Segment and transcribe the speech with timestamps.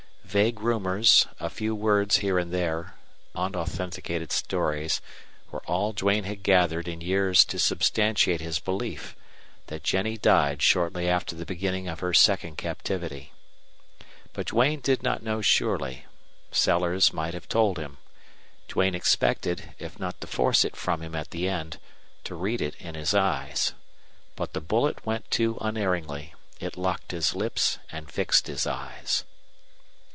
[0.31, 2.95] Vague rumors, a few words here and there,
[3.35, 5.01] unauthenticated stories,
[5.51, 9.13] were all Duane had gathered in years to substantiate his belief
[9.67, 13.33] that Jennie died shortly after the beginning of her second captivity.
[14.31, 16.05] But Duane did not know surely.
[16.49, 17.97] Sellers might have told him.
[18.69, 21.77] Duane expected, if not to force it from him at the end,
[22.23, 23.73] to read it in his eyes.
[24.37, 29.25] But the bullet went too unerringly; it locked his lips and fixed his eyes.